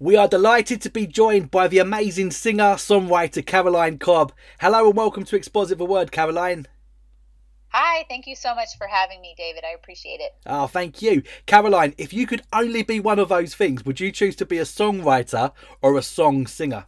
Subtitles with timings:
[0.00, 4.32] We are delighted to be joined by the amazing singer songwriter Caroline Cobb.
[4.60, 6.68] Hello and welcome to Exposit the Word, Caroline.
[7.70, 9.64] Hi, thank you so much for having me, David.
[9.64, 10.36] I appreciate it.
[10.46, 11.24] Oh, thank you.
[11.46, 14.58] Caroline, if you could only be one of those things, would you choose to be
[14.58, 15.50] a songwriter
[15.82, 16.86] or a song singer?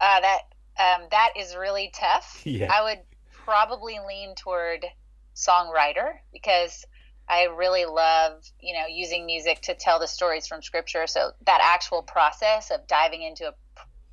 [0.00, 0.42] Uh, that
[0.78, 2.42] um, that is really tough.
[2.46, 2.70] Yeah.
[2.72, 3.00] I would
[3.32, 4.86] probably lean toward
[5.34, 6.86] songwriter because
[7.28, 11.06] I really love, you know, using music to tell the stories from scripture.
[11.06, 13.54] So that actual process of diving into a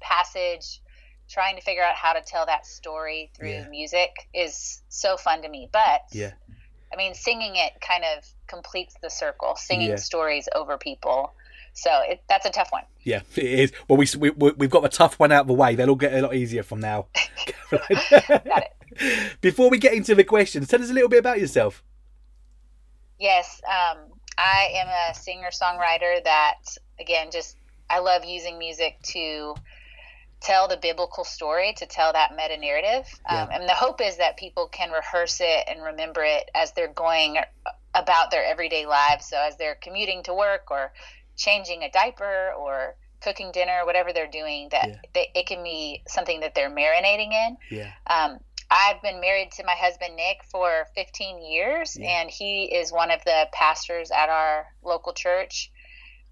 [0.01, 0.81] passage,
[1.29, 3.67] trying to figure out how to tell that story through Yeah.
[3.69, 5.69] music is so fun to me.
[5.71, 6.31] But Yeah.
[6.93, 9.95] I mean, singing it kind of completes the circle, singing Yeah.
[9.95, 11.33] stories over people.
[11.73, 12.83] So it, that's a tough one.
[13.03, 13.71] Yeah, it is.
[13.87, 15.75] Well, we, we, we- we've got the tough one out of the way.
[15.75, 17.07] They'll all get a lot easier from now.
[17.71, 18.71] Got it.
[19.41, 21.83] Before we get into the questions, tell us a little bit about yourself.
[23.19, 23.97] Yes, um,
[24.37, 26.59] I am a singer songwriter that,
[26.99, 27.55] again, just
[27.89, 29.55] I love using music to
[30.41, 33.07] tell the biblical story, to tell that meta narrative.
[33.27, 36.93] Um, And the hope is that people can rehearse it and remember it as they're
[36.93, 37.37] going
[37.93, 39.27] about their everyday lives.
[39.27, 40.91] So as they're commuting to work or
[41.37, 44.95] changing a diaper or cooking dinner, whatever they're doing, that Yeah.
[45.13, 47.57] they, it can be something that they're marinating in.
[47.71, 47.91] Yeah.
[48.07, 48.39] Um,
[48.71, 52.21] I've been married to my husband Nick for 15 years, Yeah.
[52.21, 55.71] and he is one of the pastors at our local church.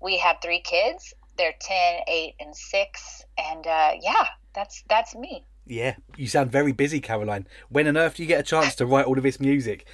[0.01, 1.13] We have three kids.
[1.37, 3.25] They're 10, 8, and 6.
[3.37, 5.45] And uh, yeah, that's that's me.
[5.65, 7.47] Yeah, you sound very busy, Caroline.
[7.69, 9.87] When on earth do you get a chance to write all of this music?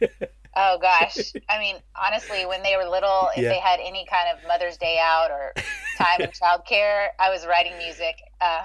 [0.56, 1.32] Oh gosh.
[1.48, 3.50] I mean, honestly, when they were little, if Yeah.
[3.50, 5.52] they had any kind of Mother's Day out or
[5.96, 8.16] time in childcare, I was writing music.
[8.40, 8.64] Uh,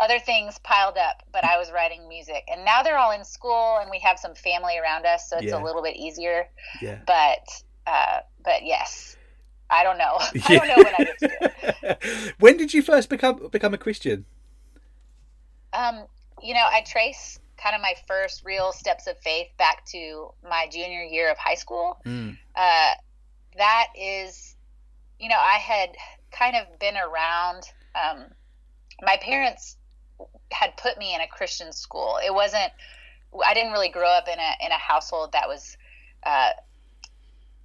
[0.00, 2.44] other things piled up, but I was writing music.
[2.50, 5.46] And now they're all in school, and we have some family around us, so it's
[5.46, 5.62] Yeah.
[5.62, 6.48] a little bit easier.
[6.80, 6.98] Yeah.
[7.06, 7.46] But
[7.86, 9.16] uh, but yes,
[9.70, 10.16] I don't know.
[10.48, 12.34] I don't know when I get to do it.
[12.40, 14.24] when did you first become become a Christian?
[15.72, 16.06] Um,
[16.42, 20.66] you know, I trace kind of my first real steps of faith back to my
[20.70, 22.00] junior year of high school.
[22.04, 22.36] Mm.
[22.56, 22.92] uh,
[23.58, 24.56] that is,
[25.20, 25.90] you know, I had
[26.32, 27.64] kind of been around.
[27.94, 28.24] Um,
[29.02, 29.76] my parents
[30.52, 32.18] had put me in a Christian school.
[32.24, 32.72] It wasn't.
[33.44, 35.76] I didn't really grow up in a in a household that was,
[36.24, 36.50] uh,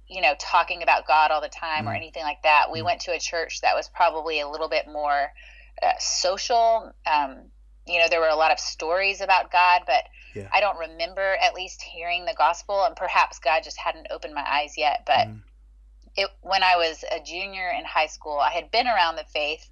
[0.08, 1.96] you know, talking about God all the time or Mm.
[1.96, 2.70] anything like that.
[2.70, 2.86] We Mm.
[2.86, 5.32] went to a church that was probably a little bit more
[5.82, 6.92] uh, social.
[7.06, 7.52] Um,
[7.86, 10.48] you know, there were a lot of stories about God, but Yeah.
[10.52, 14.44] I don't remember at least hearing the gospel, and perhaps God just hadn't opened my
[14.44, 15.04] eyes yet.
[15.06, 15.42] But Mm.
[16.16, 19.70] it, when I was a junior in high school, I had been around the faith,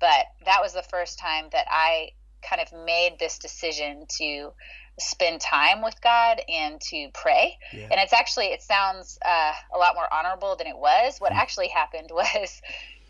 [0.00, 2.10] but that was the first time that I
[2.48, 4.52] kind of made this decision to
[4.98, 7.58] spend time with God and to pray.
[7.72, 7.88] Yeah.
[7.90, 11.18] And it's actually, it sounds uh, a lot more honorable than it was.
[11.18, 11.36] What Mm.
[11.36, 12.62] actually happened was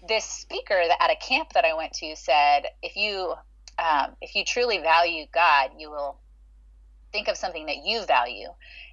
[0.09, 3.35] this speaker that, at a camp that I went to said, if you
[3.79, 6.19] um, if you truly value God, you will
[7.17, 8.49] think of something that you value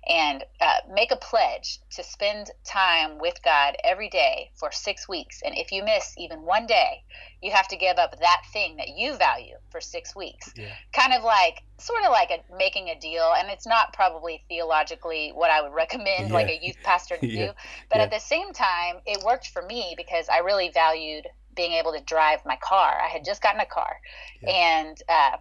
[0.07, 5.41] and uh, make a pledge to spend time with God every day for six weeks.
[5.44, 7.03] And if you miss even one day,
[7.41, 10.53] you have to give up that thing that you value for six weeks.
[10.56, 10.73] Yeah.
[10.94, 13.33] Kind of like, sort of like a, making a deal.
[13.38, 17.47] And it's not probably theologically what I would recommend, like a youth pastor to Yeah.
[17.47, 17.51] do.
[17.89, 18.03] But Yeah.
[18.03, 22.01] at the same time, it worked for me because I really valued being able to
[22.01, 23.00] drive my car.
[23.03, 23.97] I had just gotten a car.
[24.41, 24.50] Yeah.
[24.50, 25.38] And uh,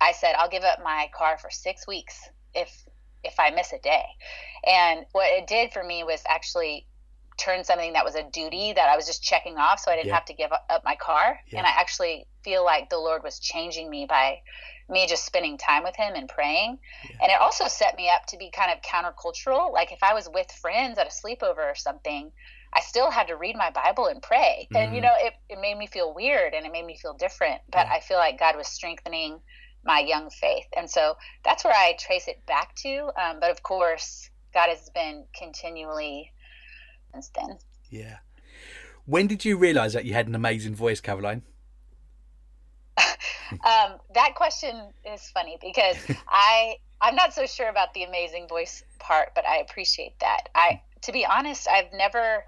[0.00, 2.18] I said, I'll give up my car for six weeks
[2.54, 2.70] if
[3.24, 4.04] if I miss a day.
[4.64, 6.86] And what it did for me was actually
[7.36, 10.08] turn something that was a duty that I was just checking off so I didn't
[10.08, 10.14] Yeah.
[10.14, 11.38] have to give up, my car.
[11.48, 11.58] Yeah.
[11.58, 14.40] And I actually feel like the Lord was changing me by
[14.88, 16.78] me just spending time with him and praying.
[17.04, 17.16] Yeah.
[17.22, 19.72] And it also set me up to be kind of countercultural.
[19.72, 22.30] Like if I was with friends at a sleepover or something,
[22.72, 24.68] I still had to read my Bible and pray.
[24.74, 25.04] And, you Mhm.
[25.04, 27.60] know, it, it made me feel weird and it made me feel different.
[27.68, 27.94] But Yeah.
[27.94, 29.40] I feel like God was strengthening
[29.88, 30.66] my young faith.
[30.76, 33.10] And so that's where I trace it back to.
[33.20, 36.30] Um, but of course, God has been continually
[37.12, 37.58] since then.
[37.90, 38.18] Yeah.
[39.06, 41.42] When did you realise that you had an amazing voice, Caroline?
[43.50, 45.96] Um, that question is funny because
[46.28, 50.50] I I'm not so sure about the amazing voice part, but I appreciate that.
[50.54, 52.44] I to be honest, I've never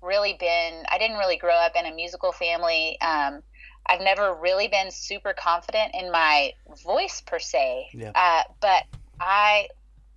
[0.00, 2.96] really been I didn't really grow up in a musical family.
[3.00, 3.42] Um,
[3.90, 6.52] I've never really been super confident in my
[6.84, 7.88] voice per se.
[7.92, 8.12] Yeah.
[8.14, 8.84] Uh, but
[9.20, 9.68] I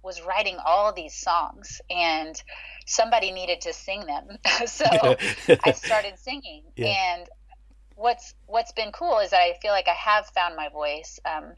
[0.04, 2.40] was writing all these songs and
[2.86, 4.38] somebody needed to sing them.
[4.68, 4.86] so
[5.66, 6.62] I started singing.
[6.76, 7.16] Yeah.
[7.16, 7.28] And
[7.96, 11.20] what's what's been cool is that I feel like I have found my voice.
[11.26, 11.54] Um,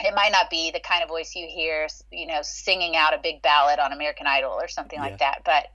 [0.00, 3.18] it might not be the kind of voice you hear, you know, singing out a
[3.20, 5.06] big ballad on American Idol or something Yeah.
[5.06, 5.66] like that, but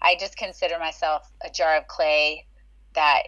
[0.00, 2.46] I just consider myself a jar of clay
[2.94, 3.24] that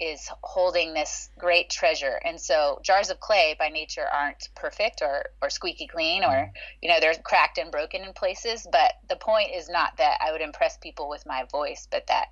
[0.00, 2.20] is holding this great treasure.
[2.24, 6.88] And so jars of clay by nature aren't perfect or, or squeaky clean or, you
[6.88, 8.66] know, they're cracked and broken in places.
[8.70, 12.28] But the point is not that I would impress people with my voice, but that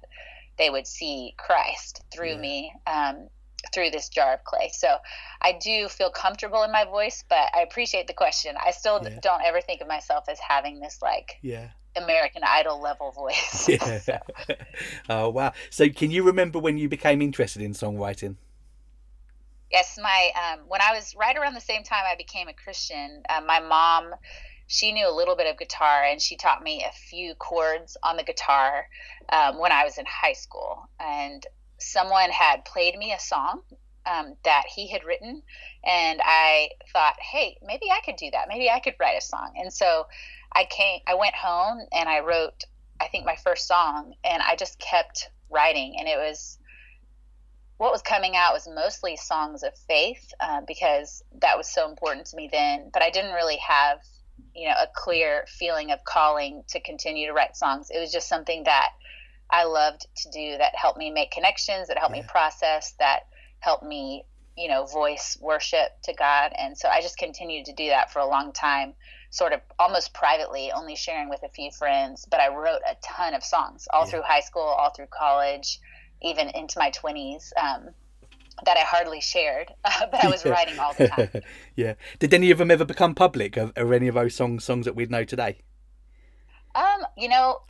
[0.56, 2.40] they would see Christ through yeah.
[2.40, 2.72] me.
[2.86, 3.28] Um,
[3.74, 4.70] through this jar of clay.
[4.72, 4.96] So
[5.42, 8.54] I do feel comfortable in my voice, but I appreciate the question.
[8.64, 9.18] I still yeah.
[9.20, 11.68] don't ever think of myself as having this like yeah.
[11.96, 13.68] American Idol level voice.
[13.68, 13.98] Yeah.
[14.00, 14.18] so.
[15.08, 15.52] oh wow!
[15.70, 18.36] So can you remember when you became interested in songwriting?
[19.70, 23.22] Yes, my um, when I was right around the same time I became a Christian.
[23.28, 24.14] Uh, my mom,
[24.66, 28.16] she knew a little bit of guitar, and she taught me a few chords on
[28.16, 28.86] the guitar
[29.28, 30.88] um, when I was in high school.
[30.98, 31.46] And
[31.78, 33.60] someone had played me a song
[34.06, 35.42] um, that he had written,
[35.84, 38.48] and I thought, hey, maybe I could do that.
[38.48, 39.52] Maybe I could write a song.
[39.56, 40.06] And so
[40.54, 42.64] I came, I went home and I wrote,
[43.00, 46.58] I think my first song, and I just kept writing, and it was
[47.78, 52.26] what was coming out was mostly songs of faith uh, because that was so important
[52.26, 52.90] to me then.
[52.92, 54.00] But I didn't really have,
[54.52, 57.88] you know, a clear feeling of calling to continue to write songs.
[57.90, 58.88] It was just something that
[59.48, 62.22] I loved to do that helped me make connections, that helped yeah.
[62.22, 63.20] me process, that
[63.60, 64.24] helped me,
[64.56, 66.52] you know, voice worship to God.
[66.58, 68.94] And so I just continued to do that for a long time,
[69.30, 72.26] sort of almost privately, only sharing with a few friends.
[72.30, 74.10] But I wrote a ton of songs all yeah.
[74.10, 75.80] through high school, all through college,
[76.22, 77.52] even into my 20s.
[77.56, 77.90] Um,
[78.64, 81.42] that I hardly shared, uh, but I was writing all the time.
[81.76, 81.94] yeah.
[82.18, 83.56] Did any of them ever become public?
[83.56, 85.58] Are, are any of those songs songs that we'd know today?
[86.74, 87.60] Um, you know,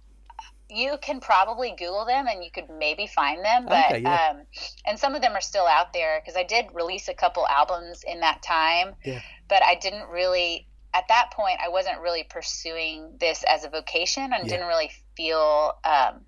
[0.70, 4.30] you can probably Google them and you could maybe find them, but okay, yeah.
[4.30, 4.42] um,
[4.86, 8.04] and some of them are still out there because I did release a couple albums
[8.06, 9.20] in that time, yeah.
[9.48, 14.24] but I didn't really at that point I wasn't really pursuing this as a vocation
[14.24, 14.56] and yeah.
[14.56, 16.20] didn't really feel um,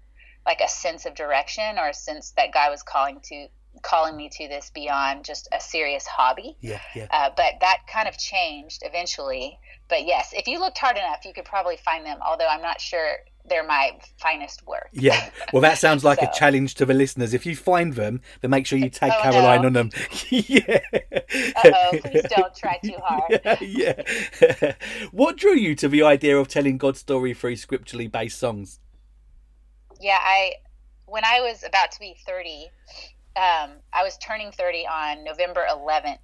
[0.47, 3.49] like a sense of direction or a sense that God was calling to
[3.83, 6.57] calling me to this beyond just a serious hobby.
[6.61, 7.07] Yeah, yeah.
[7.11, 9.59] Uh, but that kind of changed eventually.
[9.89, 12.19] But yes, if you looked hard enough, you could probably find them.
[12.25, 13.19] Although I'm not sure
[13.51, 14.89] they're my finest work.
[14.93, 15.29] Yeah.
[15.53, 16.27] Well, that sounds like so.
[16.27, 17.35] a challenge to the listeners.
[17.35, 19.67] If you find them, then make sure you tag oh, Caroline no.
[19.67, 19.91] on them.
[20.31, 20.79] yeah.
[21.65, 23.41] oh please don't try too hard.
[23.61, 24.03] Yeah.
[24.41, 24.73] yeah.
[25.11, 28.81] what drew you to the idea of telling God's story through scripturally based songs?
[30.01, 30.53] Yeah, I
[31.07, 32.71] when I was about to be 30,
[33.37, 36.19] um, I was turning 30 on November 11th,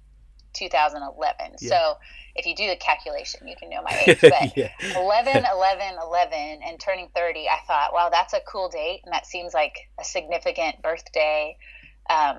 [0.57, 1.55] 2011.
[1.59, 1.69] Yeah.
[1.69, 1.97] So
[2.35, 4.21] if you do the calculation, you can know my age.
[4.21, 4.71] But yeah.
[4.95, 9.01] 11, 11, 11, and turning 30, I thought, wow, that's a cool date.
[9.03, 11.57] And that seems like a significant birthday.
[12.09, 12.37] Um,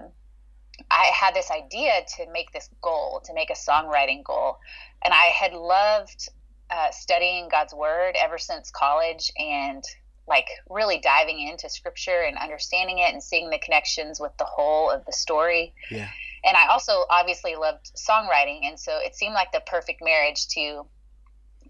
[0.91, 4.59] I had this idea to make this goal, to make a songwriting goal.
[5.05, 6.29] And I had loved
[6.71, 9.83] uh, studying God's word ever since college and
[10.29, 14.91] like really diving into scripture and understanding it and seeing the connections with the whole
[14.91, 15.73] of the story.
[15.91, 16.09] Yeah
[16.45, 20.87] and I also obviously loved songwriting, and so it seemed like the perfect marriage to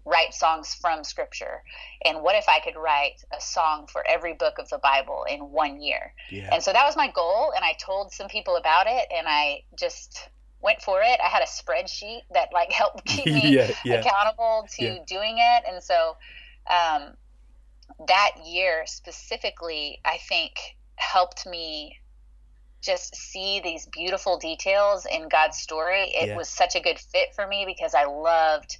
[0.05, 1.61] write songs from scripture.
[2.05, 5.39] And what if i could write a song for every book of the bible in
[5.39, 6.13] one year?
[6.31, 6.49] Yeah.
[6.51, 9.63] and so that was my goal and i told some people about it and i
[9.77, 10.29] just
[10.61, 11.19] went for it.
[11.23, 13.95] I had a spreadsheet that like helped keep me yeah, yeah.
[13.95, 15.63] accountable to doing it.
[15.71, 16.17] And so
[16.69, 17.13] um,
[18.07, 20.53] that year specifically i think
[20.95, 21.97] helped me
[22.81, 26.11] just see these beautiful details in God's story.
[26.15, 26.37] It yeah.
[26.37, 28.77] was such a good fit for me because I loved,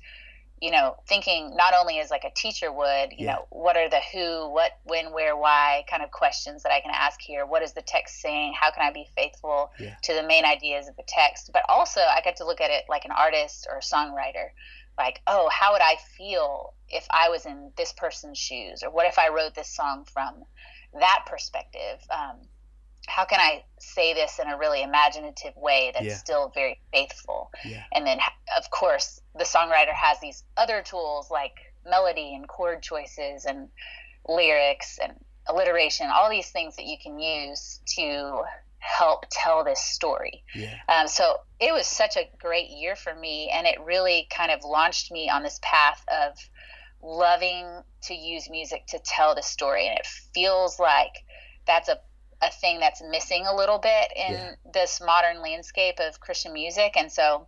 [0.62, 3.34] you know, thinking not only as like a teacher would, you yeah.
[3.34, 6.92] know, what are the who, what, when, where, why kind of questions that I can
[6.94, 7.46] ask here.
[7.46, 8.54] What is the text saying?
[8.60, 9.96] How can I be faithful yeah.
[10.04, 11.52] to the main ideas of the text?
[11.54, 14.50] But also, I get to look at it like an artist or a songwriter.
[14.98, 18.84] Like, oh, how would I feel if I was in this person's shoes?
[18.84, 20.44] Or what if I wrote this song from
[21.00, 22.00] that perspective?
[22.12, 22.36] Um,
[23.10, 26.16] how can I say this in a really imaginative way that's yeah.
[26.16, 27.50] still very faithful?
[27.66, 27.84] Yeah.
[27.94, 28.20] And then,
[28.58, 31.54] of course, the songwriter has these other tools like
[31.86, 33.70] melody and chord choices and
[34.28, 35.14] lyrics and
[35.48, 38.42] alliteration, all these things that you can use to
[38.78, 40.44] help tell this story.
[40.56, 40.76] Yeah.
[40.88, 44.64] Um, so it was such a great year for me, and it really kind of
[44.64, 46.38] launched me on this path of
[47.02, 47.66] loving
[48.04, 49.88] to use music to tell the story.
[49.88, 51.12] And it feels like
[51.66, 52.00] that's a
[52.42, 54.52] a thing that's missing a little bit in yeah.
[54.74, 57.48] this modern landscape of Christian music, and so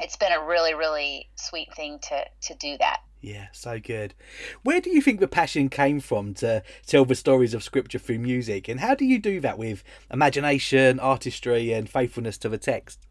[0.00, 3.00] it's been a really, really sweet thing to to do that.
[3.22, 4.14] Yeah, so good.
[4.62, 8.18] Where do you think the passion came from to tell the stories of Scripture through
[8.18, 13.06] music, and how do you do that with imagination, artistry, and faithfulness to the text?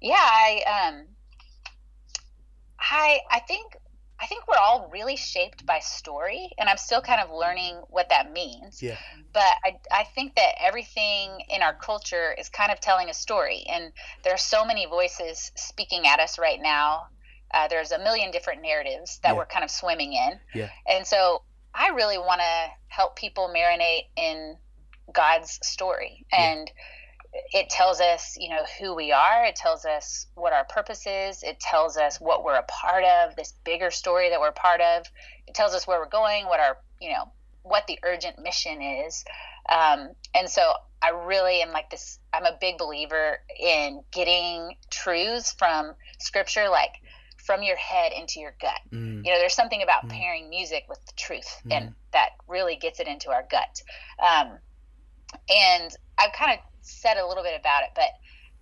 [0.00, 1.06] Yeah, I um,
[2.78, 3.76] I I think
[4.22, 8.08] I think we're all really shaped by story, and I'm still kind of learning what
[8.10, 8.80] that means.
[8.80, 8.96] Yeah.
[9.32, 13.64] But I, I think that everything in our culture is kind of telling a story,
[13.68, 17.08] and there are so many voices speaking at us right now.
[17.52, 19.38] Uh, there's a million different narratives that Yeah.
[19.38, 20.38] we're kind of swimming in.
[20.54, 20.68] Yeah.
[20.88, 21.42] And so
[21.74, 24.56] I really want to help people marinate in
[25.12, 26.24] God's story.
[26.32, 26.64] Yeah.
[27.52, 29.44] It tells us, you know, who we are.
[29.44, 31.42] It tells us what our purpose is.
[31.42, 35.06] It tells us what we're a part of, this bigger story that we're part of.
[35.46, 39.24] It tells us where we're going, what our, you know, what the urgent mission is.
[39.68, 45.54] Um, and so I really am like this, I'm a big believer in getting truths
[45.58, 46.92] from scripture, like
[47.46, 49.24] from your head into your gut Mm.
[49.24, 50.10] you know there's something about Mm.
[50.10, 51.72] pairing music with the truth Mm.
[51.72, 53.82] and that really gets it into our gut
[54.20, 54.58] um,
[55.48, 58.10] and i've kind of said a little bit about it but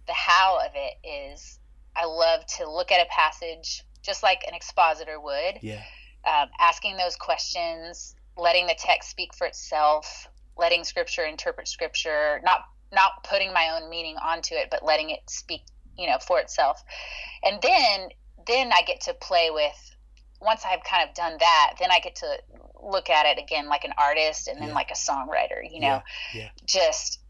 [0.06, 1.58] the how of it is
[1.96, 5.82] i love to look at a passage just like an expositor would Yeah.
[6.26, 12.60] um, asking those questions letting the text speak for itself letting scripture interpret scripture not
[12.92, 15.62] not putting my own meaning onto it but letting it speak
[15.98, 16.82] you know for itself
[17.44, 18.08] and then
[18.46, 19.96] then i get to play with
[20.40, 22.26] once i've kind of done that then i get to
[22.82, 24.74] look at it again like an artist and then Yeah.
[24.74, 26.00] like a songwriter you know
[26.34, 26.48] Yeah, yeah.
[26.64, 27.20] just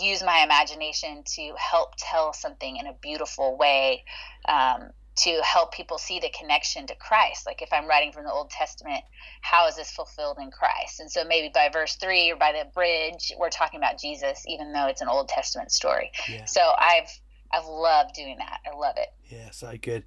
[0.00, 4.04] use my imagination to help tell something in a beautiful way
[4.46, 7.46] um, to help people see the connection to Christ.
[7.46, 9.02] Like if I'm writing from the Old Testament,
[9.40, 11.00] how is this fulfilled in Christ?
[11.00, 14.72] And so maybe by verse three or by the bridge, we're talking about Jesus, even
[14.72, 16.12] though it's an Old Testament story.
[16.28, 16.44] Yeah.
[16.44, 17.10] So I've
[17.52, 18.60] I've loved doing that.
[18.66, 19.08] I love it.
[19.30, 20.04] Yeah, so good.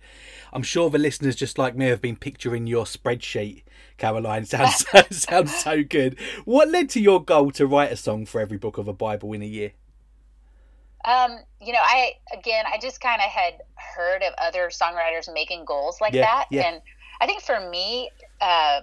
[0.53, 3.63] I'm sure the listeners, just like me, have been picturing your spreadsheet,
[4.01, 4.45] Caroline.
[4.45, 6.19] Sounds so, sounds so good.
[6.45, 9.33] What led to your goal to write a song for every book of the Bible
[9.33, 9.73] in a year?
[11.03, 15.65] Um, you know, I again, I just kind of had heard of other songwriters making
[15.65, 16.63] goals like Yeah, that, yeah.
[16.63, 16.81] and
[17.19, 18.81] I think for me, uh,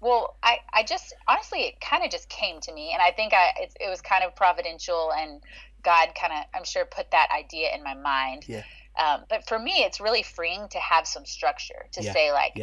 [0.00, 3.32] well, I I just honestly, it kind of just came to me, and I think
[3.34, 5.42] I it, it was kind of providential, and
[5.84, 8.46] God kind of, I'm sure, put that idea in my mind.
[8.46, 8.64] Yeah.
[8.98, 12.54] Um, but for me, it's really freeing to have some structure to Yeah, say like.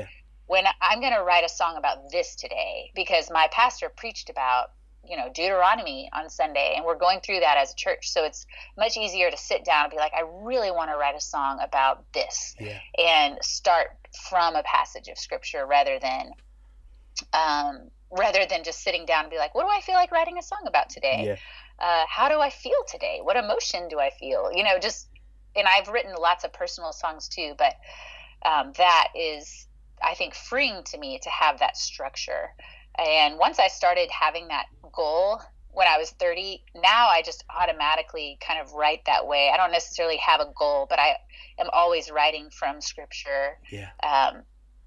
[0.49, 4.71] When I'm going to write a song about this today, because my pastor preached about
[5.07, 8.09] you know Deuteronomy on Sunday, and we're going through that as a church.
[8.09, 11.15] So it's much easier to sit down and be like, I really want to write
[11.15, 12.79] a song about this, Yeah.
[12.97, 13.95] and start
[14.27, 16.31] from a passage of scripture rather than,
[17.31, 20.39] um, rather than just sitting down and be like, what do I feel like writing
[20.39, 21.25] a song about today?
[21.27, 21.35] Yeah.
[21.77, 23.19] Uh, how do I feel today?
[23.21, 24.51] What emotion do I feel?
[24.51, 25.09] You know, just
[25.55, 27.75] and I've written lots of personal songs too, but
[28.43, 29.67] um, that is,
[30.03, 32.53] I think, freeing to me to have that structure.
[32.97, 35.41] And once I started having that goal
[35.71, 39.51] when I was 30, now I just automatically kind of write that way.
[39.53, 41.15] I don't necessarily have a goal, but I
[41.59, 43.57] am always writing from scripture.
[43.71, 43.89] Yeah.
[44.03, 44.43] Um,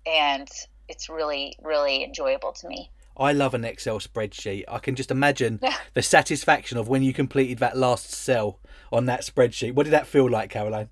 [0.06, 0.48] and
[0.88, 2.90] it's really, really enjoyable to me.
[3.16, 4.64] I love an Excel spreadsheet.
[4.68, 5.60] I can just imagine
[5.94, 8.58] the satisfaction of when you completed that last cell
[8.92, 9.74] on that spreadsheet.
[9.74, 10.88] What did that feel like, Caroline?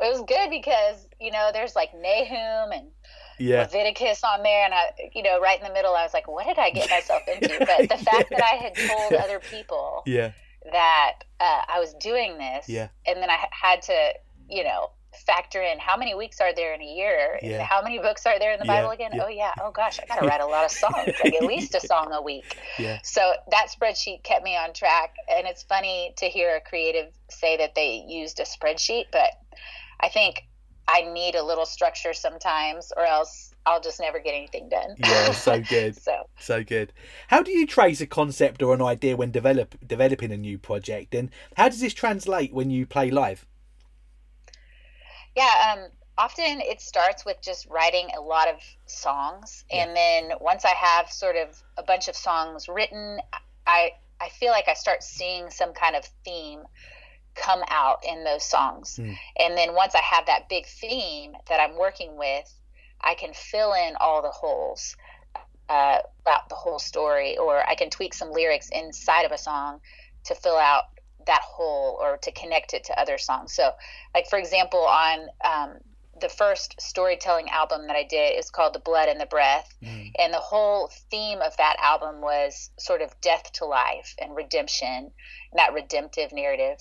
[0.00, 2.88] It was good because, you know, there's like Nahum and
[3.38, 3.62] Yeah.
[3.62, 6.46] Leviticus on there, and I, you know, right in the middle, I was like, "What
[6.46, 10.32] did I get myself into?" But the fact that I had told other people Yeah.
[10.72, 12.88] that uh, I was doing this, Yeah.
[13.06, 14.12] and then I had to,
[14.48, 14.90] you know,
[15.26, 17.62] factor in how many weeks are there in a year, Yeah.
[17.62, 19.10] how many books are there in the Yeah, Bible again?
[19.14, 19.22] yeah.
[19.24, 21.74] Oh yeah, oh gosh, I got to write a lot of songs, like at least
[21.76, 22.56] a song a week.
[22.80, 22.98] Yeah.
[23.04, 27.56] So that spreadsheet kept me on track, and it's funny to hear a creative say
[27.58, 29.30] that they used a spreadsheet, but
[30.00, 30.42] I think
[30.88, 34.96] I need a little structure sometimes, or else I'll just never get anything done.
[34.96, 35.96] Yeah, so good.
[35.96, 36.92] so So good.
[37.28, 41.14] How do you trace a concept or an idea when develop developing a new project,
[41.14, 43.46] and how does this translate when you play live?
[45.36, 50.64] yeah, um, often it starts with just writing a lot of songs, and then once
[50.64, 53.18] I have sort of a bunch of songs written,
[53.66, 56.62] I I feel like I start seeing some kind of theme
[57.34, 59.12] come out in those songs, Hmm.
[59.36, 62.52] and then once I have that big theme that I'm working with,
[63.00, 64.96] I can fill in all the holes
[65.68, 69.80] uh, about the whole story, or I can tweak some lyrics inside of a song
[70.24, 70.84] to fill out
[71.26, 73.54] that hole or to connect it to other songs.
[73.54, 73.72] So,
[74.14, 75.78] like for example, on um,
[76.20, 80.12] the first storytelling album that I did is called "The Blood and the Breath," Mm.
[80.18, 84.88] and the whole theme of that album was sort of death to life and redemption,
[85.50, 86.78] and that redemptive narrative.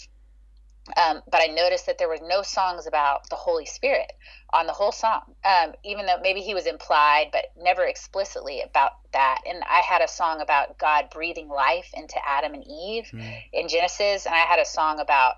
[0.97, 4.11] Um, but I noticed that there were no songs about the Holy Spirit
[4.51, 8.91] on the whole song, um, even though maybe he was implied, but never explicitly about
[9.13, 9.39] that.
[9.47, 13.33] And I had a song about God breathing life into Adam and Eve Mm.
[13.53, 15.35] in Genesis, and I had a song about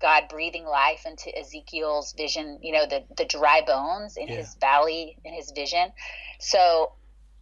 [0.00, 4.36] God breathing life into Ezekiel's vision, you know, the, the dry bones in Yeah.
[4.36, 5.92] his valley, in his vision.
[6.38, 6.92] So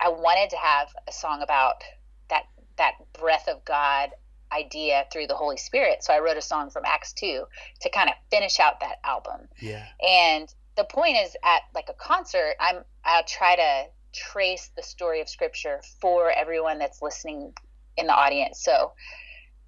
[0.01, 1.83] I wanted to have a song about
[2.31, 2.45] that
[2.77, 4.11] that breath of God
[4.55, 6.05] idea through the Holy Spirit.
[6.05, 7.45] So I wrote a song from Acts 2
[7.81, 9.49] to kind of finish out that album.
[9.61, 9.85] Yeah.
[10.07, 15.21] And the point is at like a concert, I'm I'll try to trace the story
[15.21, 17.53] of scripture for everyone that's listening
[17.97, 18.63] in the audience.
[18.63, 18.93] So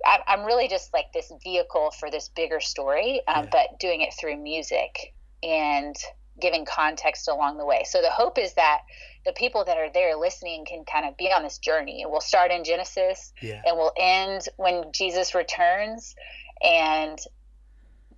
[0.05, 3.51] I, I'm really just like this vehicle for this bigger story, um, Yeah.
[3.53, 5.97] but doing it through music and
[6.41, 7.85] giving context along the way.
[7.89, 8.81] So the hope is that
[9.25, 12.05] the people that are there listening can kind of be on this journey.
[12.07, 13.63] We'll start in Genesis Yeah.
[13.65, 16.15] and we'll end when Jesus returns.
[16.63, 17.19] And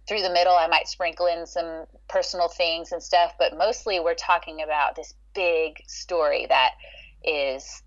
[0.07, 4.15] through the middle, I might sprinkle in some personal things and stuff, but mostly we're
[4.15, 6.73] talking about this big story that
[7.23, 7.83] is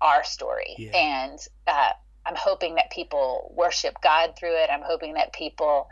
[0.00, 0.74] our story.
[0.78, 0.96] Yeah.
[0.96, 1.90] And uh,
[2.24, 4.70] I'm hoping that people worship God through it.
[4.72, 5.88] I'm hoping that people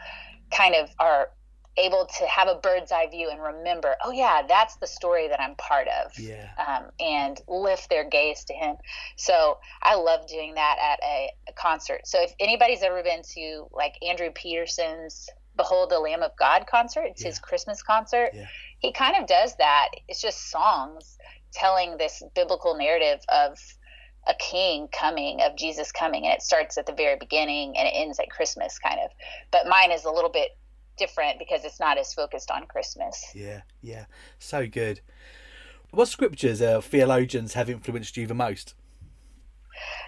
[0.51, 1.31] kind of are
[1.77, 5.41] able to have a bird's eye view and remember, oh, yeah, that's the story that
[5.41, 6.49] I'm part of Yeah.
[6.67, 8.77] um, and lift their gaze to him.
[9.17, 12.07] So I love doing that at a, a concert.
[12.07, 17.03] So if anybody's ever been to like Andrew Peterson's Behold the Lamb of God concert,
[17.11, 18.47] it's his Christmas concert, Yeah.
[18.81, 19.91] he kind of does that.
[20.09, 21.17] It's just songs
[21.53, 23.57] telling this biblical narrative of
[24.27, 27.93] a king coming, of Jesus coming, and it starts at the very beginning and it
[27.93, 29.11] ends at Christmas, kind of.
[29.53, 30.51] But mine is a little bit
[30.97, 33.25] different because it's not as focused on Christmas.
[33.35, 33.63] Yeah.
[33.83, 34.05] Yeah.
[34.39, 35.01] So good.
[35.91, 38.75] What scriptures or theologians have influenced you the most?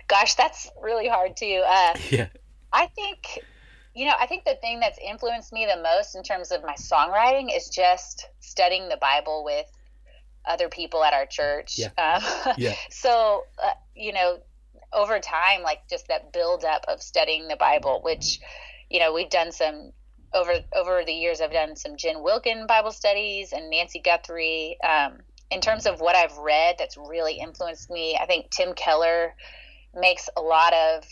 [0.09, 1.63] Gosh, that's really hard too.
[1.67, 2.29] Uh, Yeah.
[2.73, 3.39] I think,
[3.95, 6.75] you know, I think the thing that's influenced me the most in terms of my
[6.75, 9.67] songwriting is just studying the Bible with
[10.45, 11.79] other people at our church.
[11.79, 11.91] Yeah.
[11.97, 12.75] Um, Yeah.
[12.91, 14.39] so, uh, you know,
[14.93, 18.41] over time, like just that build up of studying the Bible, which,
[18.91, 19.93] you know, we've done some
[20.37, 21.41] over over the years.
[21.41, 24.77] I've done some Jen Wilkin Bible studies and Nancy Guthrie.
[24.85, 25.19] Um,
[25.51, 28.19] in terms of what I've read, that's really influenced me.
[28.21, 29.35] I think Tim Keller
[29.95, 31.05] makes a lot of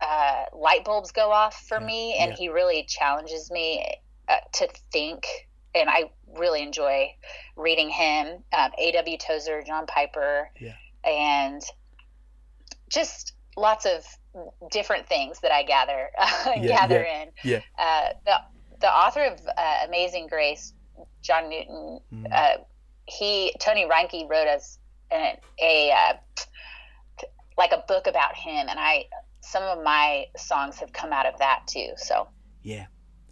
[0.00, 2.36] uh, light bulbs go off for Yeah, me, and yeah.
[2.36, 3.84] he really challenges me
[4.28, 5.26] uh, to think.
[5.74, 7.14] And I really enjoy
[7.56, 8.42] reading him.
[8.52, 9.16] Um, A.W.
[9.18, 10.74] Tozer, John Piper, Yeah.
[11.04, 11.62] and
[12.88, 14.04] just lots of
[14.70, 16.08] different things that I gather
[16.62, 17.28] gather in.
[17.44, 17.60] Yeah.
[17.78, 18.34] Uh, the
[18.80, 20.72] the author of uh, Amazing Grace,
[21.22, 22.26] John Newton, Mm.
[22.32, 22.58] uh,
[23.06, 24.78] he Tony Reinke wrote us
[25.10, 26.12] an, a uh,
[27.58, 29.04] like a book about him, and I
[29.40, 31.88] some of my songs have come out of that too.
[31.96, 32.28] So
[32.62, 32.86] Yeah.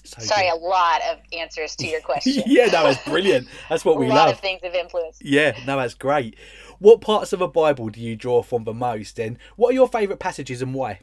[0.05, 0.55] So sorry, good.
[0.63, 2.43] a lot of answers to your question.
[2.47, 3.47] yeah, no, that's brilliant.
[3.69, 4.13] That's what we love.
[4.13, 4.35] a lot love.
[4.37, 5.23] of things have influenced.
[5.25, 6.37] Yeah, no, that's great.
[6.79, 9.89] What parts of the Bible do you draw from the most, and what are your
[9.89, 11.01] favourite passages and why?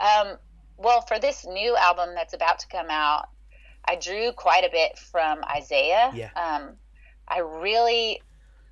[0.00, 0.38] Um,
[0.78, 3.28] well, for this new album that's about to come out,
[3.86, 6.10] I drew quite a bit from Isaiah.
[6.14, 6.30] Yeah.
[6.36, 6.76] Um,
[7.28, 8.22] I really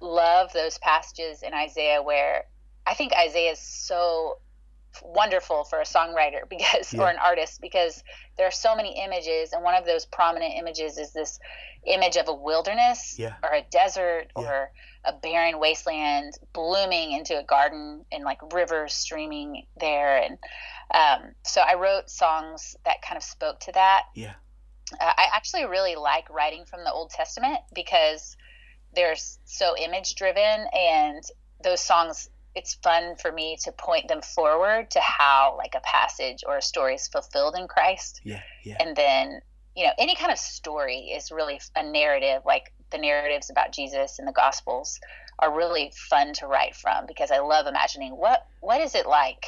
[0.01, 2.44] love those passages in Isaiah where
[2.87, 4.38] I think Isaiah is so
[5.03, 7.03] wonderful for a songwriter because Yeah.
[7.03, 8.03] or an artist because
[8.37, 11.38] there are so many images and one of those prominent images is this
[11.87, 13.35] image of a wilderness Yeah.
[13.42, 14.42] or a desert Yeah.
[14.44, 14.72] or
[15.05, 20.38] a barren wasteland blooming into a garden and like rivers streaming there and
[20.92, 24.35] um, so i wrote songs that kind of spoke to that Yeah.
[25.01, 28.37] uh, i actually really like writing from the old testament because
[28.94, 31.22] they're so image driven and
[31.62, 36.40] those songs it's fun for me to point them forward to how like a passage
[36.46, 39.40] or a story is fulfilled in christ Yeah, yeah, and then
[39.76, 44.18] you know any kind of story is really a narrative like the narratives about jesus
[44.18, 44.98] and the gospels
[45.38, 49.44] are really fun to write from because i love imagining what what is it like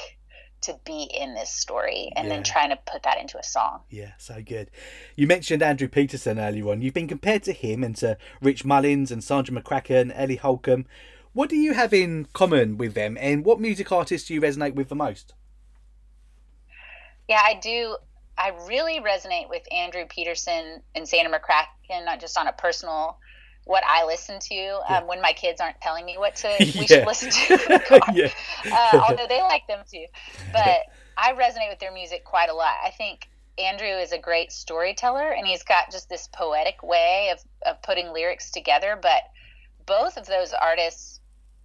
[0.62, 2.34] to be in this story and Yeah.
[2.34, 4.12] then trying to put that into a song yeah.
[4.18, 4.70] So good.
[5.16, 6.82] You mentioned Andrew Peterson earlier on.
[6.82, 10.84] You've been compared to him and to Rich Mullins and Sandra McCracken, Ellie Holcomb.
[11.32, 14.74] What do you have in common with them, and what music artists do you resonate
[14.76, 15.34] with the most?
[17.28, 17.96] yeah i do
[18.38, 23.18] i really resonate with andrew peterson and Sandra mccracken not just on a personal
[23.64, 27.04] what i listen to um, when my kids aren't telling me what to we Yeah.
[27.04, 28.00] should listen to in the car.
[28.08, 28.28] yeah,
[28.72, 30.06] uh, although they like them too.
[30.52, 30.80] But
[31.16, 32.74] I resonate with their music quite a lot.
[32.84, 33.20] I think
[33.58, 38.12] Andrew is a great storyteller, and he's got just this poetic way of, of putting
[38.12, 38.98] lyrics together.
[39.00, 39.22] But
[39.86, 41.19] both of those artists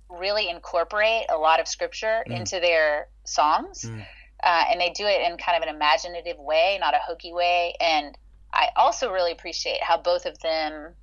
[0.09, 2.37] really incorporate a lot of scripture Mm.
[2.39, 4.05] into their songs, Mm.
[4.43, 7.75] uh, and they do it in kind of an imaginative way, not a hokey way.
[7.79, 8.17] And
[8.53, 10.95] I also really appreciate how both of them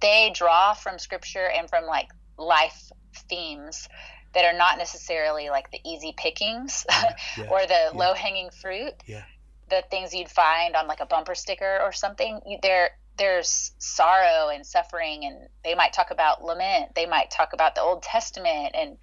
[0.00, 2.90] they draw from scripture and from like life
[3.28, 3.88] themes
[4.32, 6.86] that are not necessarily like the easy pickings
[7.36, 7.90] yeah, or the yeah.
[7.94, 8.94] low hanging fruit.
[9.06, 9.22] Yeah.
[9.68, 12.40] the things you'd find on like a bumper sticker or something.
[12.46, 16.94] You, there there's sorrow and suffering and they might talk about lament.
[16.94, 18.96] They might talk about the Old Testament and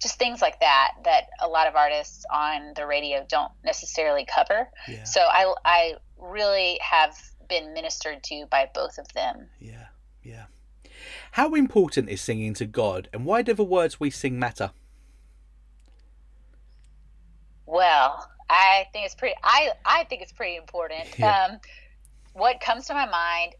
[0.00, 4.68] just things like that that a lot of artists on the radio don't necessarily cover.
[4.88, 5.04] Yeah.
[5.04, 7.16] So I I really have
[7.48, 9.48] been ministered to by both of them.
[9.60, 9.86] Yeah.
[10.22, 10.44] Yeah.
[11.32, 14.72] How important is singing to God and why do the words we sing matter?
[17.66, 19.36] Well, I think it's pretty.
[19.42, 21.18] I I think it's pretty important.
[21.18, 21.48] Yeah.
[21.50, 21.60] Um,
[22.34, 23.54] what comes to my mind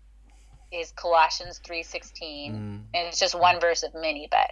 [0.73, 2.85] is Colossians three sixteen, Mm.
[2.99, 4.51] and it's just one verse of many, but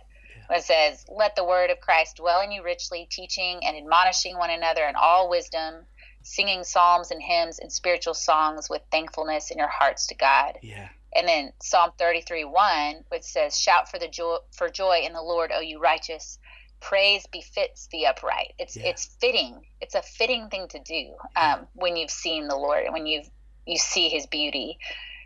[0.50, 4.50] it says, "Let the word of Christ dwell in you richly, teaching and admonishing one
[4.50, 5.86] another in all wisdom,
[6.22, 10.88] singing psalms and hymns and spiritual songs with thankfulness in your hearts to God." Yeah.
[11.14, 15.20] And then Psalm 33 1, which says, Shout for the joy for joy in the
[15.22, 16.38] Lord, O you righteous.
[16.80, 18.54] Praise befits the upright.
[18.58, 18.86] It's Yeah.
[18.86, 19.66] it's fitting.
[19.80, 23.22] It's a fitting thing to do um, when you've seen the Lord and when you
[23.66, 24.78] you see his beauty.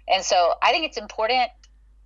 [0.09, 1.51] And so I think it's important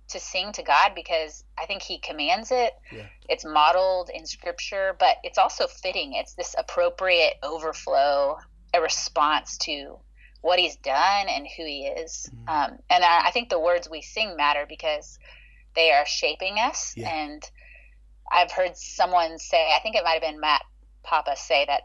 [0.09, 2.73] to sing to God because I think he commands it.
[2.91, 3.05] Yeah.
[3.29, 6.13] It's modeled in scripture, but it's also fitting.
[6.13, 8.37] It's this appropriate overflow,
[8.73, 9.99] a response to
[10.41, 12.29] what he's done and who he is.
[12.33, 12.49] Mhm.
[12.49, 15.19] Um, and I, I think the words we sing matter because
[15.75, 16.93] they are shaping us.
[16.97, 17.09] Yeah.
[17.09, 17.49] And
[18.31, 20.63] I've heard someone say, I think it might have been Matt
[21.03, 21.81] Papa say that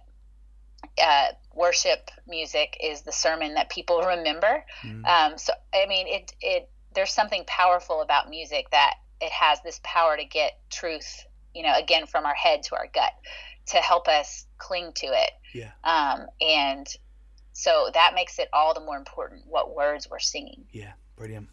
[0.99, 4.65] uh, worship music is the sermon that people remember.
[4.83, 5.07] Mm.
[5.07, 9.81] Um, so I mean, it it there's something powerful about music that it has this
[9.83, 13.13] power to get truth, you know, again from our head to our gut,
[13.67, 15.31] to help us cling to it.
[15.55, 15.73] Yeah.
[15.85, 16.87] Um, and
[17.53, 20.65] so that makes it all the more important what words we're singing.
[20.73, 20.93] Yeah.
[21.17, 21.49] Brilliant.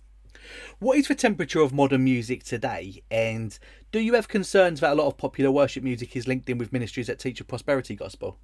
[0.79, 3.01] What is the temperature of modern music today?
[3.09, 3.57] And
[3.91, 6.73] do you have concerns that a lot of popular worship music is linked in with
[6.73, 8.37] ministries that teach a prosperity gospel?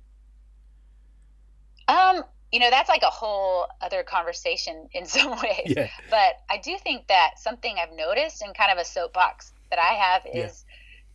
[1.89, 5.65] Um, you know, that's like a whole other conversation in some ways.
[5.77, 5.89] Yeah.
[6.09, 9.93] But I do think that something I've noticed and kind of a soapbox that I
[9.93, 10.45] have Yeah.
[10.45, 10.65] is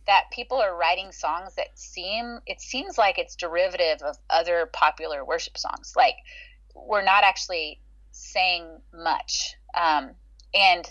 [0.07, 5.25] that people are writing songs that seem it seems like it's derivative of other popular
[5.25, 5.93] worship songs.
[5.95, 6.15] Like
[6.75, 7.79] we're not actually
[8.11, 9.55] saying much.
[9.73, 10.11] Um,
[10.53, 10.85] and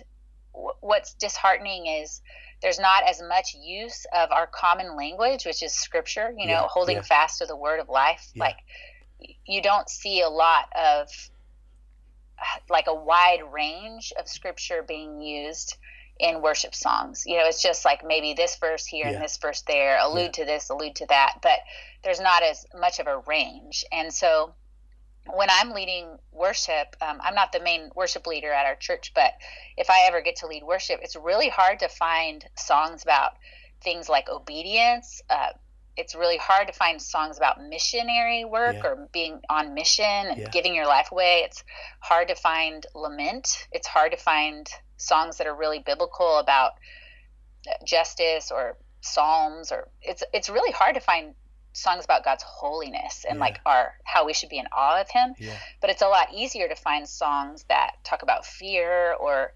[0.53, 2.21] w- what's disheartening is
[2.61, 6.35] there's not as much use of our common language, which is scripture.
[6.37, 7.03] You know, Yeah, holding yeah.
[7.03, 8.27] fast to the word of life.
[8.35, 8.45] Yeah.
[8.45, 8.57] Like
[9.47, 11.09] you don't see a lot of
[12.69, 15.77] like a wide range of scripture being used
[16.19, 17.25] in worship songs.
[17.27, 19.15] You know, it's just like maybe this verse here Yeah.
[19.15, 21.59] and this verse there, allude to this, allude to that, but
[22.03, 23.85] there's not as much of a range.
[23.91, 24.55] And so
[25.33, 29.33] when I'm leading worship, um, I'm not the main worship leader at our church, but
[29.77, 33.33] if I ever get to lead worship, it's really hard to find songs about
[33.83, 35.23] things like obedience.
[35.29, 35.51] Uh,
[35.97, 38.87] it's really hard to find songs about missionary work Yeah.
[38.89, 40.49] or being on mission and Yeah.
[40.51, 41.43] giving your life away.
[41.45, 41.63] It's
[42.01, 43.69] hard to find lament.
[43.71, 46.73] It's hard to find songs that are really biblical about
[47.69, 51.35] uh, justice or psalms or it's it's really hard to find
[51.73, 53.45] songs about God's holiness and Yeah.
[53.45, 55.57] like our how we should be in awe of him Yeah.
[55.81, 59.53] but it's a lot easier to find songs that talk about fear or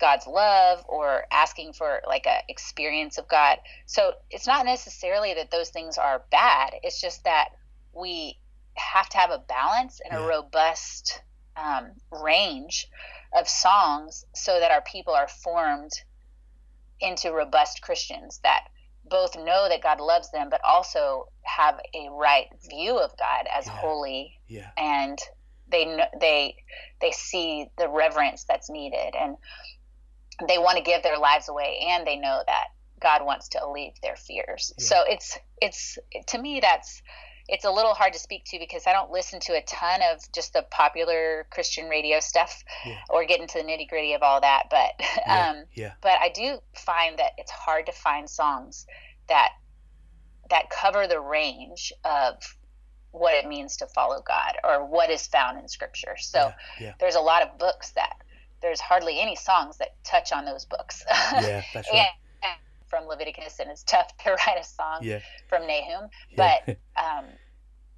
[0.00, 3.58] God's love or asking for like a experience of God.
[3.86, 6.70] So it's not necessarily that those things are bad.
[6.82, 7.50] It's just that
[7.92, 8.38] we
[8.76, 10.24] have to have a balance and Yeah.
[10.24, 11.22] a robust
[11.56, 12.88] um, range
[13.36, 15.92] of songs so that our people are formed
[17.00, 18.64] into robust Christians that
[19.04, 23.66] both know that God loves them, but also have a right view of God as
[23.66, 23.72] Yeah.
[23.72, 24.70] holy Yeah.
[24.76, 25.18] and
[25.68, 25.84] they
[26.20, 26.56] they
[27.00, 29.36] they see the reverence that's needed and
[30.48, 32.64] they want to give their lives away and they know that
[33.00, 34.72] God wants to alleviate their fears.
[34.78, 34.84] Yeah.
[34.84, 35.98] So it's it's
[36.28, 37.02] to me that's
[37.48, 40.20] it's a little hard to speak to because I don't listen to a ton of
[40.32, 42.98] just the popular Christian radio stuff Yeah.
[43.08, 44.64] or get into the nitty gritty of all that.
[44.70, 44.92] But
[45.26, 45.48] Yeah.
[45.50, 45.92] um, yeah.
[46.00, 48.86] but I do find that it's hard to find songs
[49.28, 49.50] that
[50.50, 52.34] that cover the range of
[53.12, 56.16] what it means to follow God or what is found in Scripture.
[56.18, 56.52] So
[57.00, 58.12] there's a lot of books that
[58.62, 61.04] there's hardly any songs that touch on those books.
[61.32, 61.62] Yeah.
[61.74, 62.08] That's right.
[62.42, 62.52] and
[62.88, 65.20] from Leviticus, and it's tough to write a song Yeah.
[65.48, 66.58] from Nahum, Yeah.
[66.64, 67.24] but um,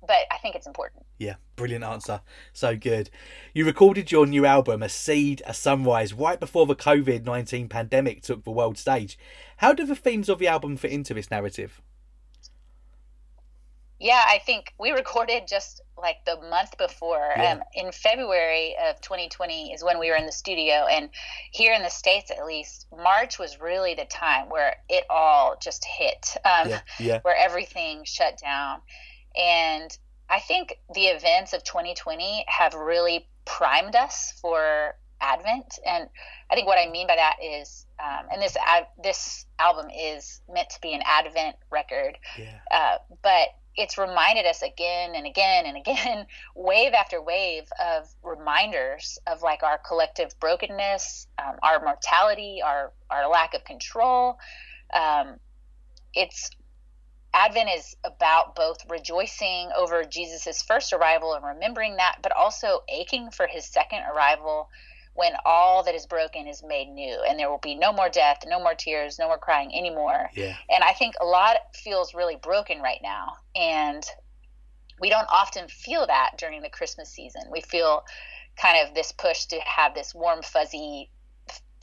[0.07, 1.07] but I think it's important.
[1.18, 2.22] Yeah, brilliant answer.
[2.53, 3.09] So good.
[3.55, 8.22] You recorded your new album, A Seed, A Sunrise, right before the COVID 19 pandemic
[8.22, 9.16] took the world stage.
[9.59, 11.81] How do the themes of the album fit into this narrative?
[14.03, 17.31] Yeah, I think we recorded just like the month before.
[17.37, 17.53] Yeah.
[17.53, 21.09] Um, in February of 2020 is when we were in the studio, and
[21.53, 25.85] here in the states, at least, March was really the time where it all just
[25.85, 28.81] hit, um, Yeah, yeah, where everything shut down,
[29.37, 29.97] and
[30.29, 36.09] I think the events of 2020 have really primed us for Advent, and
[36.51, 38.57] I think what I mean by that is, um, and this
[39.03, 42.59] this album is meant to be an Advent record, yeah.
[42.73, 49.19] uh, but it's reminded us again and again and again, wave after wave of reminders
[49.27, 54.39] of like our collective brokenness, um, our mortality, our our lack of control.
[54.93, 55.37] Um,
[56.15, 56.51] it's
[57.35, 63.31] Advent is about both rejoicing over Jesus' first arrival and remembering that, but also aching
[63.31, 64.69] for his second arrival
[65.14, 68.38] when all that is broken is made new and there will be no more death,
[68.46, 70.31] no more tears, no more crying anymore.
[70.35, 70.55] Yeah.
[70.70, 73.37] And I think a lot feels really broken right now.
[73.55, 74.05] And
[75.01, 77.42] we don't often feel that during the Christmas season.
[77.51, 78.05] We feel
[78.57, 81.11] kind of this push to have this warm, fuzzy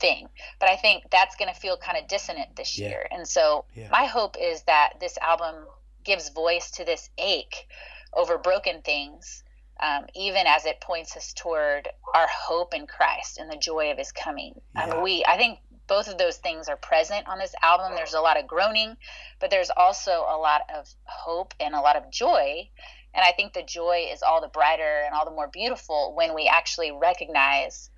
[0.00, 0.28] thing.
[0.58, 2.88] But I think that's going to feel kind of dissonant this Yeah.
[2.88, 3.08] year.
[3.10, 3.88] And so Yeah.
[3.90, 5.66] my hope is that this album
[6.02, 7.68] gives voice to this ache
[8.12, 9.44] over broken things,
[9.80, 13.98] um, even as it points us toward our hope in Christ and the joy of
[13.98, 14.54] His coming.
[14.74, 14.84] Yeah.
[14.84, 17.96] Um, we, I think, both of those things are present on this album.
[17.96, 18.96] There's a lot of groaning,
[19.40, 22.68] but there's also a lot of hope and a lot of joy.
[23.12, 26.32] And I think the joy is all the brighter and all the more beautiful when
[26.32, 27.90] we actually recognize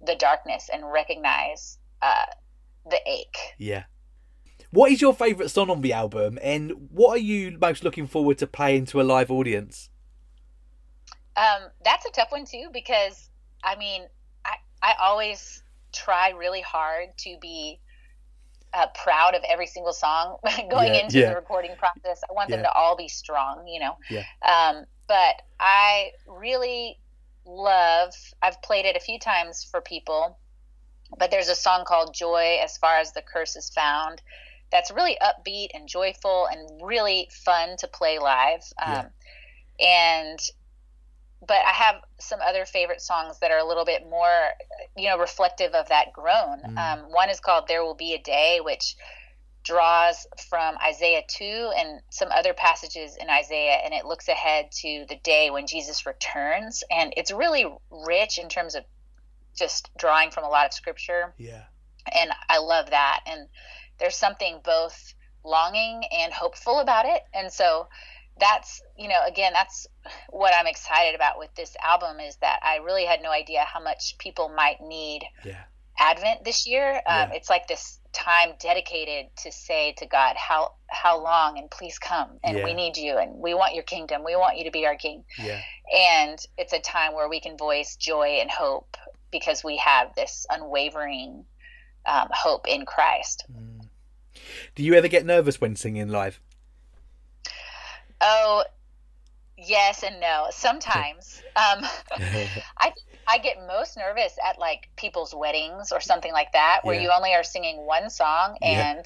[0.00, 2.24] the darkness and recognize uh,
[2.88, 3.36] the ache.
[3.58, 3.84] Yeah.
[4.70, 8.38] What is your favourite song on the album, and what are you most looking forward
[8.38, 9.90] to playing to a live audience?
[11.40, 13.30] Um, that's a tough one too because
[13.64, 14.02] I mean,
[14.44, 17.80] I I always try really hard to be
[18.72, 20.38] uh, proud of every single song
[20.70, 21.30] going Yeah, into yeah.
[21.30, 22.22] the recording process.
[22.28, 23.96] I want them to all be strong, you know.
[24.10, 24.24] Yeah.
[24.42, 27.00] Um, but I really
[27.46, 28.14] love.
[28.42, 30.38] I've played it a few times for people,
[31.18, 34.22] but there's a song called "Joy" as far as the curse is found.
[34.70, 38.62] That's really upbeat and joyful and really fun to play live.
[38.80, 39.08] Um, Yeah.
[39.80, 40.38] And
[41.46, 44.50] but I have some other favorite songs that are a little bit more,
[44.96, 46.60] you know, reflective of that groan.
[46.66, 46.78] Mm.
[46.78, 48.96] Um, one is called "There Will Be a Day," which
[49.62, 55.04] draws from Isaiah 2 and some other passages in Isaiah, and it looks ahead to
[55.08, 56.82] the day when Jesus returns.
[56.90, 58.84] And it's really rich in terms of
[59.54, 61.64] just drawing from a lot of scripture Yeah.
[62.12, 63.20] and I love that.
[63.26, 63.48] And
[63.98, 67.22] there's something both longing and hopeful about it.
[67.34, 67.88] And so
[68.40, 69.86] that's, you know, again, that's
[70.30, 73.80] what I'm excited about with this album is that I really had no idea how
[73.82, 75.62] much people might need Yeah.
[75.98, 76.94] Advent this year.
[77.06, 77.32] Um, Yeah.
[77.34, 82.40] It's like this time dedicated to say to God, how how long and please come
[82.42, 84.24] and we need you and we want your kingdom.
[84.24, 85.60] We want you to be our king Yeah.
[85.94, 88.96] and it's a time where we can voice joy and hope
[89.30, 91.44] because we have this unwavering
[92.06, 93.44] um, hope in Christ.
[93.52, 93.88] Mm.
[94.74, 96.40] Do you ever get nervous when singing live?
[98.20, 98.64] Oh,
[99.56, 100.46] yes and no.
[100.50, 101.84] Sometimes um,
[102.78, 102.92] I
[103.26, 107.02] I get most nervous at like people's weddings or something like that, where Yeah.
[107.02, 108.92] you only are singing one song Yeah.
[108.94, 109.04] and.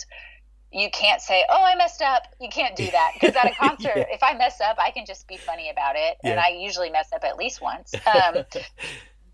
[0.77, 3.95] You can't say, "Oh, I messed up." You can't do that because at a concert,
[3.97, 4.05] Yeah.
[4.11, 7.13] if I mess up, I can just be funny about it, and I usually mess
[7.15, 7.95] up at least once.
[8.07, 8.35] Um,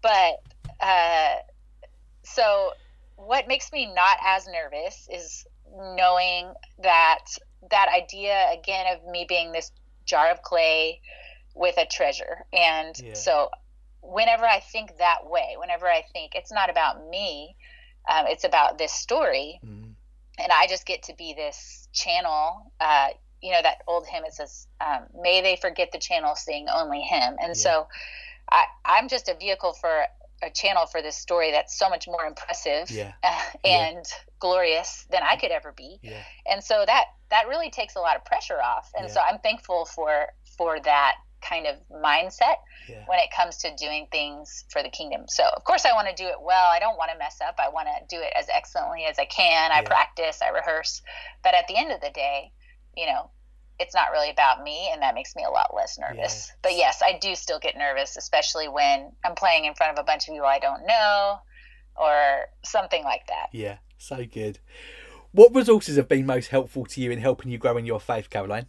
[0.03, 0.35] but
[0.81, 1.37] uh,
[2.25, 2.73] so
[3.16, 5.47] what makes me not as nervous is
[5.97, 7.21] knowing that
[7.70, 9.70] that idea again of me being this
[10.07, 11.01] jar of clay
[11.55, 13.14] with a treasure and Yeah.
[13.14, 13.51] so
[14.03, 17.55] whenever i think that way whenever i think it's not about me
[18.09, 19.94] um, it's about this story Mm.
[20.38, 23.09] and i just get to be this channel uh,
[23.42, 27.01] you know that old hymn it says um, may they forget the channel sing only
[27.03, 27.55] him and Yeah.
[27.55, 27.88] so
[28.51, 30.05] I, i'm just a vehicle for
[30.42, 33.12] a channel for this story that's so much more impressive Yeah.
[33.22, 34.05] uh, and
[34.38, 36.22] glorious than i could ever be Yeah.
[36.46, 39.14] and so that that really takes a lot of pressure off and Yeah.
[39.14, 40.26] so i'm thankful for
[40.57, 42.57] for that kind of mindset
[42.88, 43.05] Yeah.
[43.07, 46.14] when it comes to doing things for the kingdom so of course i want to
[46.14, 48.46] do it well i don't want to mess up i want to do it as
[48.55, 51.00] excellently as i can i practice i rehearse
[51.42, 52.53] but at the end of the day
[52.96, 53.31] you know
[53.81, 56.55] it's not really about me and that makes me a lot less nervous Yeah.
[56.62, 60.05] but yes i do still get nervous especially when i'm playing in front of a
[60.05, 61.38] bunch of people i don't know
[61.97, 63.79] or something like that Yeah.
[63.99, 64.59] So good.
[65.33, 68.31] What resources have been most helpful to you in helping you grow in your faith,
[68.31, 68.66] Caroline?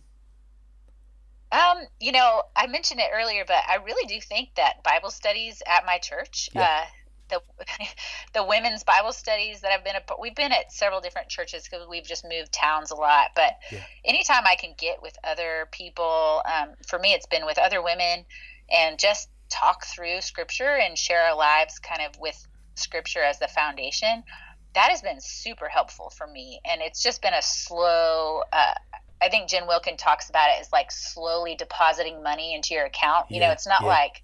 [1.52, 5.62] Um, you know, I mentioned it earlier, but I really do think that Bible studies
[5.67, 6.62] at my church, Yeah.
[6.63, 6.86] uh,
[7.31, 7.41] the
[8.33, 11.87] the women's Bible studies that I've been at, we've been at several different churches because
[11.89, 13.29] we've just moved towns a lot.
[13.35, 13.85] But Yeah.
[14.05, 18.25] anytime I can get with other people, um, for me, it's been with other women,
[18.71, 22.37] and just talk through Scripture and share our lives kind of with
[22.75, 24.23] Scripture as the foundation.
[24.75, 28.43] That has been super helpful for me, and it's just been a slow.
[28.53, 28.73] Uh,
[29.21, 33.27] I think Jen Wilkin talks about it as like slowly depositing money into your account.
[33.31, 33.89] You Yeah, know, it's not yeah.
[33.89, 34.21] like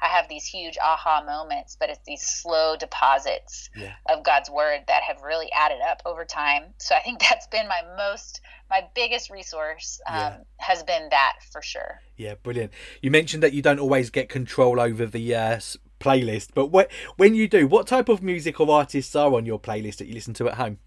[0.00, 3.94] I have these huge aha moments, but it's these slow deposits Yeah.
[4.08, 6.74] of God's word that have really added up over time.
[6.78, 10.36] So I think that's been my most, my biggest resource um, Yeah.
[10.58, 12.00] has been that for sure.
[12.16, 12.72] Yeah, brilliant.
[13.02, 15.58] You mentioned that you don't always get control over the uh,
[16.00, 19.58] playlist, but wh- when you do, what type of music or artists are on your
[19.58, 20.78] playlist that you listen to at home?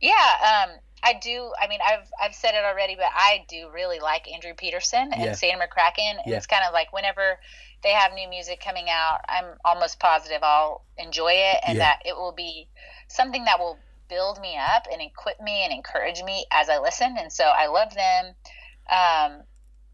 [0.00, 0.12] Yeah,
[0.66, 1.52] um, I do.
[1.60, 5.22] I mean, I've I've said it already, but I do really like Andrew Peterson and
[5.22, 5.32] Yeah.
[5.32, 6.18] Sandra McCracken.
[6.22, 6.36] And Yeah.
[6.36, 7.38] it's kind of like whenever
[7.82, 11.84] they have new music coming out, I'm almost positive I'll enjoy it and Yeah.
[11.84, 12.68] that it will be
[13.08, 17.16] something that will build me up and equip me and encourage me as I listen.
[17.18, 18.34] And so I love them.
[18.90, 19.42] Um,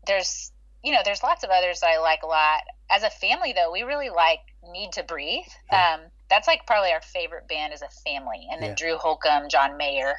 [0.07, 2.63] there's you know there's lots of others that I like a lot.
[2.91, 5.45] As a family, though, we really like Need to Breathe.
[5.73, 5.95] Yeah.
[5.95, 8.47] Um, that's like probably our favorite band as a family.
[8.51, 8.75] And then Yeah.
[8.77, 10.15] Drew Holcomb, John Mayer.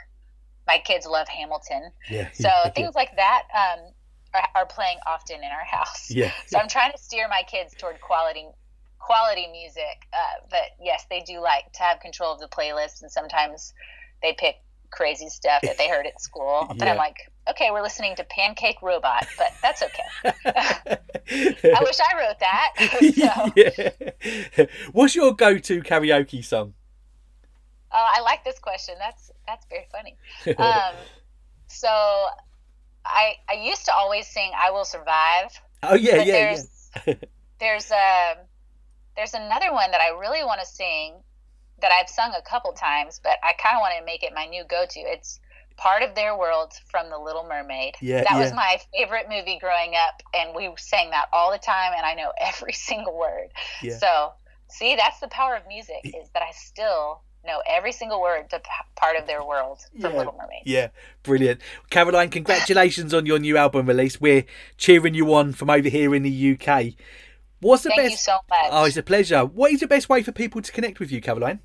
[0.68, 1.92] My kids love Hamilton.
[2.10, 2.30] Yeah.
[2.34, 3.92] So things like that um,
[4.56, 6.10] are, playing often in our house.
[6.12, 6.32] Yeah.
[6.48, 8.48] So I'm trying to steer my kids toward quality
[9.00, 10.08] quality music.
[10.14, 13.74] Uh, but yes, they do like to have control of the playlist, and sometimes
[14.22, 14.56] they pick
[14.92, 16.66] crazy stuff that they heard at school.
[16.78, 16.92] But Yeah.
[16.92, 17.18] I'm like,
[17.50, 20.34] okay, we're listening to Pancake Robot, but that's okay.
[20.46, 22.72] I wish I wrote that.
[23.16, 24.66] so, yeah.
[24.92, 26.74] What's your go-to karaoke song?
[27.92, 28.96] oh, I like this question.
[29.00, 30.18] That's that's very funny.
[30.58, 30.96] Um,
[31.68, 32.28] so
[33.06, 35.52] I I used to always sing "I Will Survive."
[35.84, 36.34] oh yeah, yeah, yeah.
[36.34, 37.22] there's
[37.60, 38.38] there's um
[39.16, 41.16] there's another one that I really want to sing
[41.82, 44.46] that I've sung a couple times, but I kind of want to make it my
[44.46, 45.00] new go-to.
[45.00, 45.40] It's
[45.78, 47.96] part of their world from The Little Mermaid.
[48.02, 51.94] Yeah, that was my favorite movie growing up, and we sang that all the time,
[51.96, 53.50] and I know every single word.
[53.82, 53.98] Yeah.
[53.98, 54.34] So
[54.70, 58.60] see, that's the power of music is that I still know every single word to
[58.60, 60.18] p- part of their world from Yeah.
[60.18, 60.62] Little Mermaid.
[60.66, 60.88] Yeah,
[61.24, 61.62] brilliant.
[61.90, 64.20] Caroline, congratulations on your new album release.
[64.20, 64.46] We're
[64.78, 66.94] cheering you on from over here in the UK.
[67.62, 68.12] What's the Thank best?
[68.12, 68.70] you so much.
[68.72, 69.46] Oh, it's a pleasure.
[69.46, 71.60] What is the best way for people to connect with you, Caroline?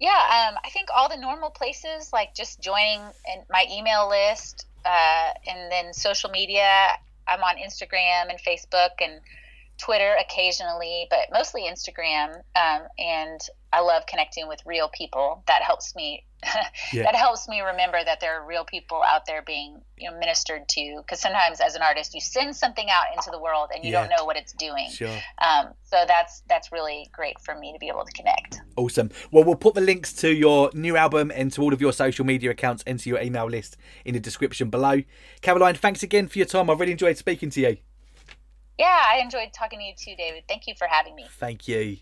[0.00, 0.10] Yeah,
[0.50, 5.30] um, I think all the normal places, like just joining in my email list, uh,
[5.48, 6.68] and then social media.
[7.26, 9.20] I'm on Instagram and Facebook and
[9.78, 12.34] Twitter occasionally, but mostly Instagram.
[12.56, 13.40] Um, and
[13.72, 15.42] I love connecting with real people.
[15.48, 16.24] That helps me.
[16.92, 17.04] Yeah.
[17.04, 20.68] That helps me remember that there are real people out there being you know ministered
[20.68, 20.98] to.
[21.00, 24.02] Because sometimes, as an artist, you send something out into the world and you Yeah.
[24.06, 24.90] don't know what it's doing.
[24.90, 25.08] Sure.
[25.40, 28.60] Um, so that's that's really great for me to be able to connect.
[28.76, 29.10] Awesome.
[29.32, 32.24] Well, we'll put the links to your new album and to all of your social
[32.26, 35.02] media accounts and to your email list in the description below.
[35.40, 36.68] Caroline, thanks again for your time.
[36.70, 37.76] I really enjoyed speaking to you.
[38.78, 40.44] Yeah, I enjoyed talking to you too, David.
[40.48, 41.26] Thank you for having me.
[41.38, 41.98] Thank you.